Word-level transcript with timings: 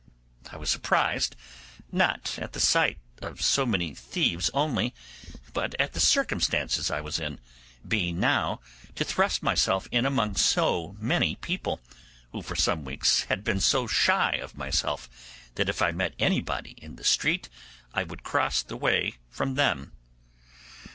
I 0.51 0.57
was 0.57 0.71
surprised, 0.71 1.35
not 1.91 2.39
at 2.41 2.53
the 2.53 2.59
sight 2.59 2.97
of 3.21 3.39
so 3.39 3.67
many 3.67 3.93
thieves 3.93 4.49
only, 4.51 4.95
but 5.53 5.79
at 5.79 5.93
the 5.93 5.99
circumstances 5.99 6.89
I 6.89 7.01
was 7.01 7.19
in; 7.19 7.39
being 7.87 8.19
now 8.19 8.61
to 8.95 9.03
thrust 9.03 9.43
myself 9.43 9.87
in 9.91 10.07
among 10.07 10.37
so 10.37 10.95
many 10.99 11.35
people, 11.35 11.81
who 12.31 12.41
for 12.41 12.55
some 12.55 12.83
weeks 12.83 13.25
had 13.25 13.43
been 13.43 13.59
so 13.59 13.85
shy 13.85 14.31
of 14.41 14.57
myself 14.57 15.07
that 15.53 15.69
if 15.69 15.83
I 15.83 15.91
met 15.91 16.15
anybody 16.17 16.71
in 16.81 16.95
the 16.95 17.03
street 17.03 17.47
I 17.93 18.01
would 18.01 18.23
cross 18.23 18.63
the 18.63 18.77
way 18.77 19.17
from 19.29 19.53
them. 19.53 19.91